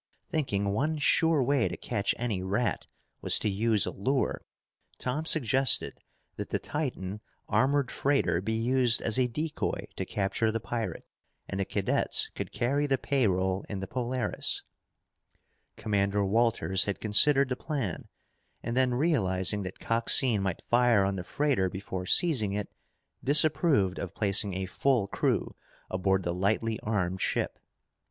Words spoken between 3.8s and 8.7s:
a lure, Tom suggested that the Titan armored freighter be